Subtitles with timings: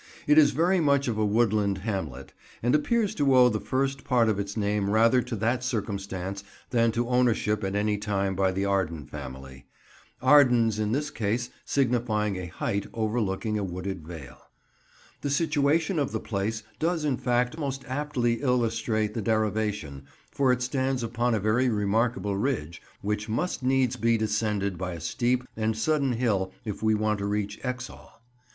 [0.25, 4.29] It is very much of a woodland hamlet, and appears to owe the first part
[4.29, 8.65] of its name rather to that circumstance than to ownership at any time by the
[8.65, 9.67] Arden family:
[10.19, 14.41] Ardens in this case signifying a height overlooking a wooded Vale.
[14.41, 18.41] [Picture: The Hollow Road, Exhall] The situation of the place does in fact most aptly
[18.41, 24.17] illustrate the derivation, for it stands upon a very remarkable ridge, which must needs be
[24.17, 28.19] descended by a steep and sudden hill if we want to reach Exhall.